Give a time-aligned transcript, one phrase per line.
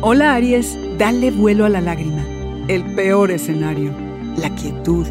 [0.00, 2.24] Hola Aries, dale vuelo a la lágrima.
[2.68, 3.92] El peor escenario,
[4.36, 5.04] la quietud.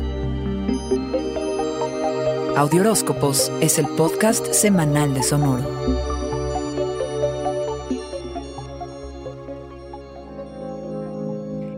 [2.55, 5.65] Audioróscopos es el podcast semanal de Sonoro.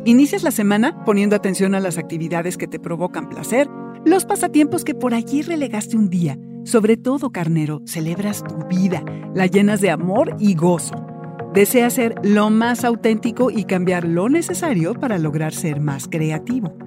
[0.05, 3.67] Inicias la semana poniendo atención a las actividades que te provocan placer,
[4.05, 6.38] los pasatiempos que por allí relegaste un día.
[6.63, 9.03] Sobre todo, carnero, celebras tu vida,
[9.34, 11.09] la llenas de amor y gozo.
[11.53, 16.77] Desea ser lo más auténtico y cambiar lo necesario para lograr ser más creativo,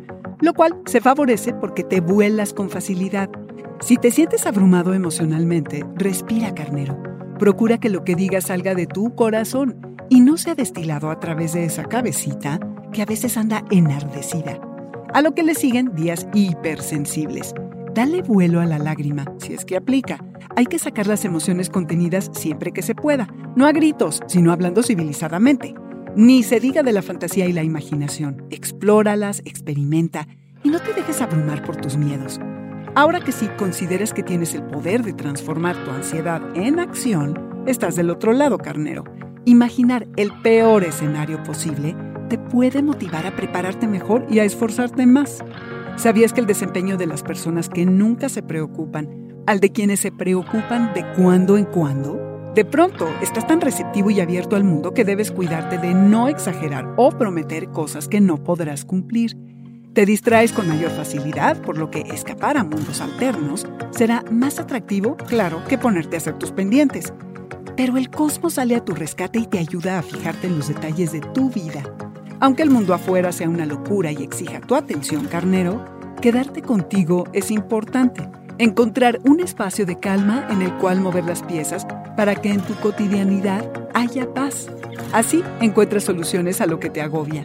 [0.41, 3.29] lo cual se favorece porque te vuelas con facilidad.
[3.81, 6.97] Si te sientes abrumado emocionalmente, respira carnero.
[7.41, 11.55] Procura que lo que digas salga de tu corazón y no sea destilado a través
[11.55, 12.61] de esa cabecita
[12.93, 14.61] que a veces anda enardecida.
[15.13, 17.53] A lo que le siguen días hipersensibles.
[17.95, 20.25] Dale vuelo a la lágrima, si es que aplica.
[20.55, 24.83] Hay que sacar las emociones contenidas siempre que se pueda, no a gritos, sino hablando
[24.83, 25.75] civilizadamente.
[26.15, 28.45] Ni se diga de la fantasía y la imaginación.
[28.51, 30.29] Explóralas, experimenta
[30.63, 32.39] y no te dejes abrumar por tus miedos.
[32.95, 37.97] Ahora que sí consideras que tienes el poder de transformar tu ansiedad en acción, estás
[37.97, 39.05] del otro lado, carnero.
[39.47, 41.97] Imaginar el peor escenario posible
[42.29, 45.43] te puede motivar a prepararte mejor y a esforzarte más.
[45.97, 50.13] ¿Sabías que el desempeño de las personas que nunca se preocupan al de quienes se
[50.13, 52.53] preocupan de cuando en cuando?
[52.55, 56.95] De pronto, estás tan receptivo y abierto al mundo que debes cuidarte de no exagerar
[56.97, 59.37] o prometer cosas que no podrás cumplir.
[59.95, 65.17] Te distraes con mayor facilidad, por lo que escapar a mundos alternos será más atractivo,
[65.17, 67.13] claro, que ponerte a hacer tus pendientes.
[67.77, 71.13] Pero el cosmos sale a tu rescate y te ayuda a fijarte en los detalles
[71.13, 71.83] de tu vida.
[72.41, 75.85] Aunque el mundo afuera sea una locura y exija tu atención, carnero,
[76.21, 78.29] quedarte contigo es importante.
[78.63, 81.85] Encontrar un espacio de calma en el cual mover las piezas
[82.17, 84.69] para que en tu cotidianidad haya paz.
[85.13, 87.43] Así encuentras soluciones a lo que te agobia.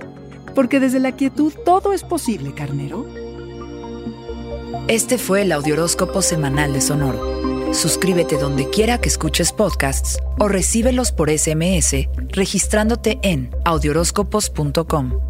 [0.54, 3.08] Porque desde la quietud todo es posible, carnero.
[4.88, 7.74] Este fue el Audioróscopo Semanal de Sonoro.
[7.74, 11.96] Suscríbete donde quiera que escuches podcasts o recíbelos por SMS
[12.30, 15.27] registrándote en audioróscopos.com.